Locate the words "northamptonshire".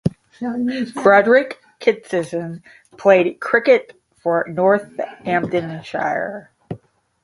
4.49-6.49